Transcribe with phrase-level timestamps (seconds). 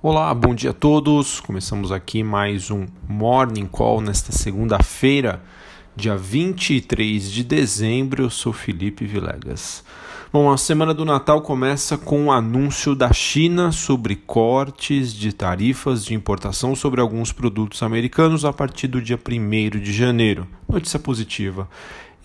[0.00, 1.40] Olá, bom dia a todos.
[1.40, 5.42] Começamos aqui mais um Morning Call nesta segunda-feira,
[5.96, 8.22] dia 23 de dezembro.
[8.22, 9.82] Eu sou Felipe Vilegas.
[10.32, 15.32] Bom, a semana do Natal começa com o um anúncio da China sobre cortes de
[15.32, 20.46] tarifas de importação sobre alguns produtos americanos a partir do dia 1 de janeiro.
[20.68, 21.68] Notícia positiva.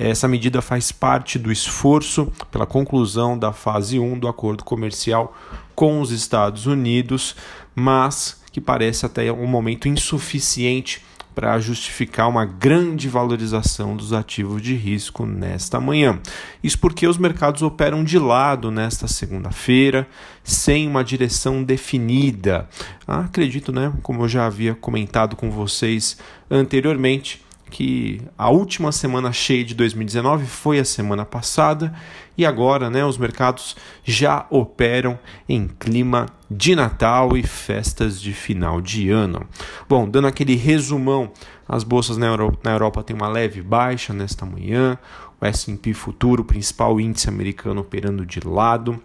[0.03, 5.33] Essa medida faz parte do esforço pela conclusão da fase 1 do acordo comercial
[5.73, 7.37] com os Estados Unidos,
[7.73, 11.01] mas que parece até um momento insuficiente
[11.33, 16.19] para justificar uma grande valorização dos ativos de risco nesta manhã.
[16.61, 20.05] Isso porque os mercados operam de lado nesta segunda-feira,
[20.43, 22.67] sem uma direção definida.
[23.07, 26.17] Ah, acredito, né, como eu já havia comentado com vocês
[26.51, 27.42] anteriormente,
[27.73, 31.91] que a última semana cheia de 2019 foi a semana passada
[32.37, 35.17] e agora né, os mercados já operam
[35.49, 39.47] em clima de Natal e festas de final de ano.
[39.89, 41.31] Bom, dando aquele resumão,
[41.67, 44.95] as bolsas na Europa, na Europa têm uma leve baixa nesta manhã,
[45.41, 49.01] o S&P futuro, principal índice americano operando de lado,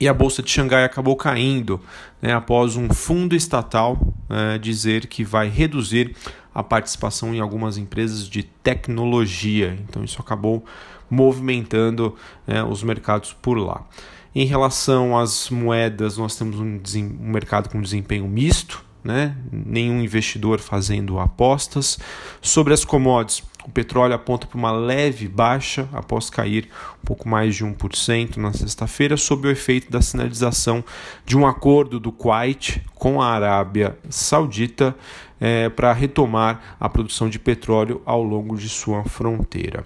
[0.00, 1.80] e a bolsa de Xangai acabou caindo
[2.20, 3.96] né, após um fundo estatal
[4.28, 6.16] é, dizer que vai reduzir
[6.54, 9.78] a participação em algumas empresas de tecnologia.
[9.88, 10.64] Então, isso acabou
[11.08, 13.86] movimentando né, os mercados por lá.
[14.34, 16.80] Em relação às moedas, nós temos um,
[17.20, 19.36] um mercado com desempenho misto, né?
[19.50, 21.98] nenhum investidor fazendo apostas.
[22.40, 26.68] Sobre as commodities, o petróleo aponta para uma leve baixa após cair
[27.00, 30.84] um pouco mais de 1% na sexta-feira, sob o efeito da sinalização
[31.24, 34.96] de um acordo do Kuwait com a Arábia Saudita
[35.40, 39.84] é, para retomar a produção de petróleo ao longo de sua fronteira.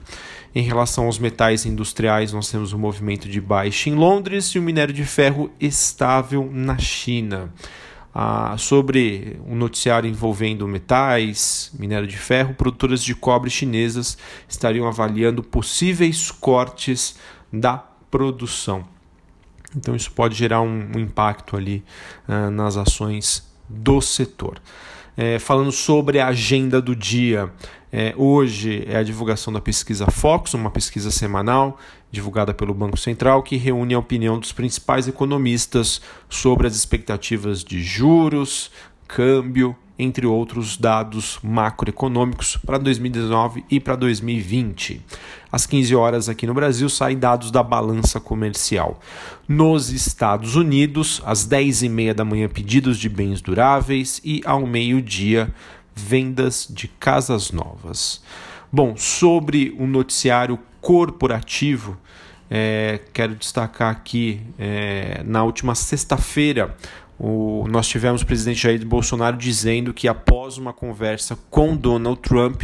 [0.54, 4.62] Em relação aos metais industriais, nós temos um movimento de baixa em Londres e o
[4.62, 7.52] minério de ferro estável na China
[8.18, 14.16] ah, sobre um noticiário envolvendo metais, minério de ferro, produtoras de cobre chinesas
[14.48, 17.16] estariam avaliando possíveis cortes
[17.52, 17.76] da
[18.10, 18.88] produção.
[19.76, 21.84] Então isso pode gerar um, um impacto ali
[22.26, 24.62] ah, nas ações do setor.
[25.14, 27.52] É, falando sobre a agenda do dia,
[27.92, 31.78] é, hoje é a divulgação da pesquisa Fox, uma pesquisa semanal
[32.10, 37.82] divulgada pelo Banco Central que reúne a opinião dos principais economistas sobre as expectativas de
[37.82, 38.70] juros,
[39.06, 45.02] câmbio, entre outros dados macroeconômicos para 2019 e para 2020.
[45.50, 49.00] Às 15 horas aqui no Brasil saem dados da balança comercial.
[49.48, 55.52] Nos Estados Unidos, às 10h30 da manhã, pedidos de bens duráveis e ao meio-dia,
[55.94, 58.22] vendas de casas novas.
[58.70, 61.98] Bom, sobre o noticiário corporativo,
[62.48, 66.76] é, quero destacar aqui, é, na última sexta-feira,
[67.68, 72.62] nós tivemos o presidente Jair Bolsonaro dizendo que após uma conversa com Donald Trump,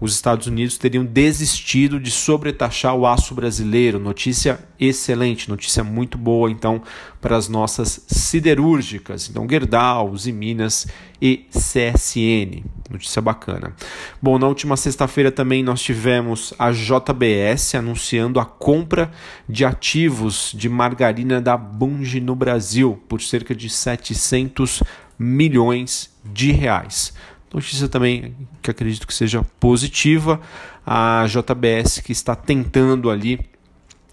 [0.00, 3.98] os Estados Unidos teriam desistido de sobretaxar o aço brasileiro.
[3.98, 6.82] Notícia excelente, notícia muito boa então
[7.20, 10.86] para as nossas siderúrgicas, então Gerdau, Minas
[11.20, 12.64] e CSN.
[12.88, 13.74] Notícia bacana.
[14.22, 19.12] Bom, na última sexta-feira também nós tivemos a JBS anunciando a compra
[19.48, 24.82] de ativos de margarina da Bunge no Brasil por cerca de 700
[25.18, 27.12] milhões de reais.
[27.52, 30.40] Notícia também que acredito que seja positiva.
[30.86, 33.40] A JBS que está tentando ali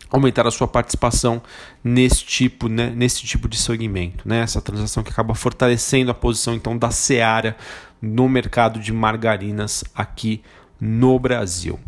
[0.09, 1.41] aumentar a sua participação
[1.83, 4.39] nesse tipo, né, nesse tipo de segmento, né?
[4.39, 7.57] Essa transação que acaba fortalecendo a posição então da Seara
[8.01, 10.41] no mercado de margarinas aqui
[10.79, 11.79] no Brasil.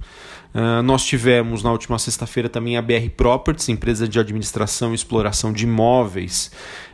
[0.53, 5.53] Uh, nós tivemos na última sexta-feira também a BR Properties, empresa de administração e exploração
[5.53, 6.51] de imóveis,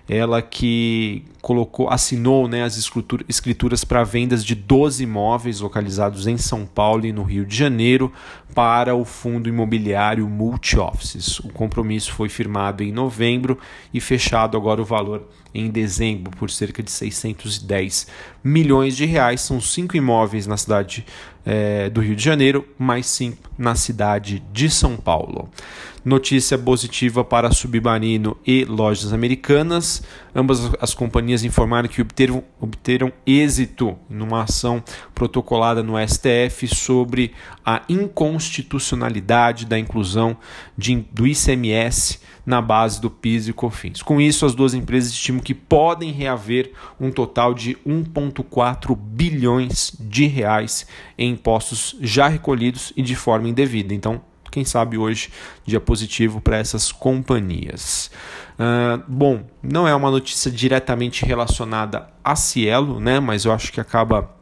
[0.09, 2.77] ela que colocou, assinou né, as
[3.29, 8.11] escrituras para vendas de 12 imóveis localizados em São Paulo e no Rio de Janeiro
[8.53, 11.39] para o fundo imobiliário Multioffices.
[11.39, 13.57] O compromisso foi firmado em novembro
[13.93, 18.07] e fechado agora o valor em dezembro por cerca de 610
[18.43, 19.41] milhões de reais.
[19.41, 21.05] São cinco imóveis na cidade
[21.45, 25.49] é, do Rio de Janeiro, mais cinco na cidade de São Paulo.
[26.05, 30.03] Notícia positiva para Submarino e Lojas Americanas.
[30.35, 34.83] Ambas as companhias informaram que obteram, obteram êxito numa ação
[35.15, 37.33] protocolada no STF sobre
[37.65, 40.37] a inconstitucionalidade da inclusão
[40.77, 44.03] de, do ICMS na base do PIS e COFINS.
[44.03, 50.27] Com isso, as duas empresas estimam que podem reaver um total de 1,4 bilhões de
[50.27, 50.85] reais
[51.17, 53.91] em impostos já recolhidos e de forma indevida.
[53.91, 54.21] Então,
[54.55, 55.29] quem sabe hoje
[55.65, 58.09] dia positivo para essas companhias.
[58.57, 63.19] Uh, bom, não é uma notícia diretamente relacionada a Cielo, né?
[63.19, 64.33] Mas eu acho que acaba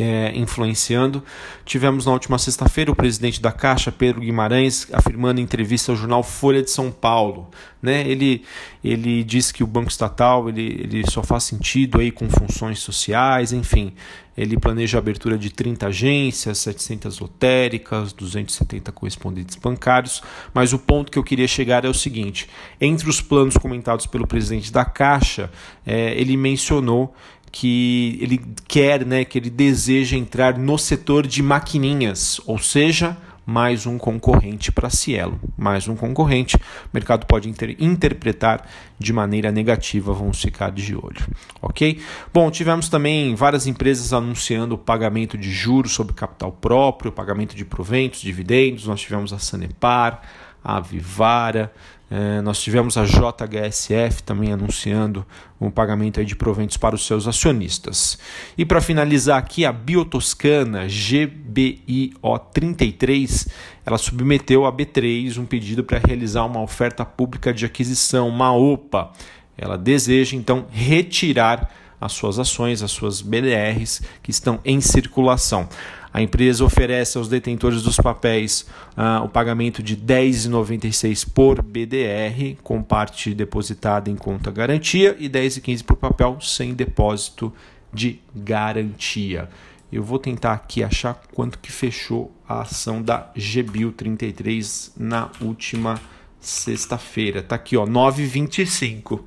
[0.00, 1.22] é, influenciando.
[1.64, 6.22] Tivemos na última sexta-feira o presidente da Caixa, Pedro Guimarães, afirmando em entrevista ao jornal
[6.22, 7.50] Folha de São Paulo.
[7.82, 8.08] Né?
[8.08, 8.42] Ele,
[8.82, 13.52] ele diz que o Banco Estatal ele, ele só faz sentido aí com funções sociais,
[13.52, 13.92] enfim.
[14.36, 20.22] Ele planeja a abertura de 30 agências, 700 lotéricas, 270 correspondentes bancários.
[20.54, 22.48] Mas o ponto que eu queria chegar é o seguinte:
[22.80, 25.50] entre os planos comentados pelo presidente da Caixa,
[25.84, 27.14] é, ele mencionou
[27.52, 33.84] que ele quer, né, que ele deseja entrar no setor de maquininhas, ou seja, mais
[33.84, 36.56] um concorrente para Cielo, mais um concorrente.
[36.56, 36.60] O
[36.94, 38.64] mercado pode inter interpretar
[38.96, 41.26] de maneira negativa, vamos ficar de olho,
[41.60, 42.00] ok?
[42.32, 47.64] Bom, tivemos também várias empresas anunciando o pagamento de juros sobre capital próprio, pagamento de
[47.64, 48.86] proventos, dividendos.
[48.86, 50.22] Nós tivemos a Sanepar,
[50.62, 51.72] a Vivara,
[52.10, 55.24] é, nós tivemos a JHSF também anunciando
[55.60, 58.18] um pagamento de proventos para os seus acionistas.
[58.58, 63.48] E para finalizar aqui, a Biotoscana GBIO33,
[63.86, 69.12] ela submeteu a B3 um pedido para realizar uma oferta pública de aquisição, uma OPA.
[69.56, 75.68] Ela deseja então retirar as suas ações, as suas BDRs que estão em circulação.
[76.12, 78.66] A empresa oferece aos detentores dos papéis
[78.96, 85.24] uh, o pagamento de R$ 10,96 por BDR, com parte depositada em conta garantia, e
[85.24, 87.52] R$ 10,15 por papel sem depósito
[87.92, 89.48] de garantia.
[89.92, 96.00] Eu vou tentar aqui achar quanto que fechou a ação da GBIL 33 na última
[96.40, 97.42] sexta-feira.
[97.42, 99.20] Tá aqui, ó, 9,25,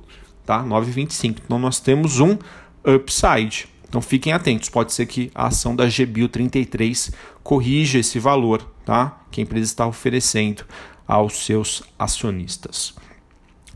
[0.44, 0.62] tá?
[0.62, 1.36] 9,25.
[1.44, 2.38] Então nós temos um
[2.84, 3.68] upside.
[3.88, 9.20] Então fiquem atentos, pode ser que a ação da GBIL 33 corrija esse valor tá?
[9.30, 10.64] que a empresa está oferecendo
[11.06, 12.94] aos seus acionistas.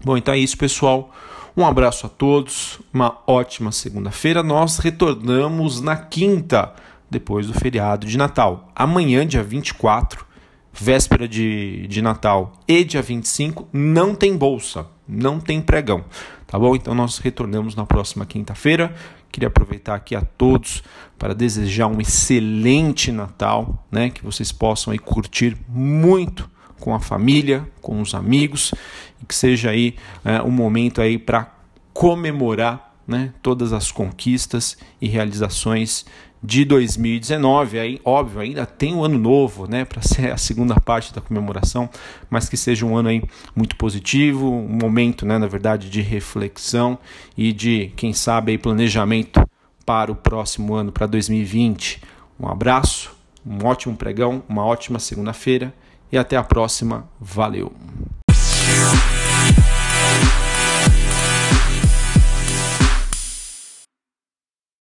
[0.04, 1.12] Bom, então é isso, pessoal.
[1.56, 4.42] Um abraço a todos, uma ótima segunda-feira.
[4.42, 6.72] Nós retornamos na quinta,
[7.10, 8.70] depois do feriado de Natal.
[8.76, 10.24] Amanhã, dia 24,
[10.72, 16.04] véspera de, de Natal e dia 25, não tem bolsa, não tem pregão.
[16.48, 16.74] Tá bom?
[16.74, 18.94] Então nós retornamos na próxima quinta-feira.
[19.30, 20.82] Queria aproveitar aqui a todos
[21.18, 24.08] para desejar um excelente Natal, né?
[24.08, 26.48] Que vocês possam aí curtir muito
[26.80, 28.72] com a família, com os amigos
[29.20, 31.52] e que seja aí é, um momento aí para
[31.92, 33.34] comemorar, né?
[33.42, 36.06] Todas as conquistas e realizações
[36.42, 37.78] de 2019.
[37.78, 41.20] Aí, óbvio, ainda tem o um ano novo, né, para ser a segunda parte da
[41.20, 41.88] comemoração,
[42.30, 43.22] mas que seja um ano aí
[43.54, 46.98] muito positivo, um momento, né, na verdade, de reflexão
[47.36, 49.44] e de, quem sabe, aí, planejamento
[49.84, 52.02] para o próximo ano, para 2020.
[52.38, 53.10] Um abraço,
[53.44, 55.72] um ótimo pregão, uma ótima segunda-feira
[56.12, 57.08] e até a próxima.
[57.20, 57.72] Valeu.